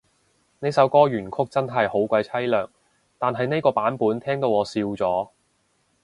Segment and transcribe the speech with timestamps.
[0.61, 2.69] 呢首歌原曲真係好鬼淒涼，
[3.19, 5.29] 但係呢個版本聽到我笑咗